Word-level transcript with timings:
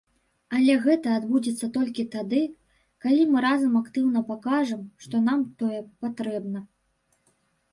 Але 0.59 0.73
гэта 0.85 1.07
адбудзецца 1.17 1.67
толькі 1.75 2.05
тады, 2.15 2.39
калі 3.05 3.27
мы 3.33 3.43
разам 3.47 3.75
актыўна 3.83 4.25
пакажам, 4.31 4.81
што 5.07 5.15
нам 5.29 5.45
тое 5.61 5.79
патрэбна. 6.07 6.59